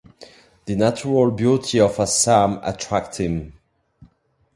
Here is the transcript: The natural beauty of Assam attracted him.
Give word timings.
The 0.65 0.75
natural 0.75 1.29
beauty 1.29 1.79
of 1.79 1.99
Assam 1.99 2.57
attracted 2.63 3.17
him. 3.23 3.53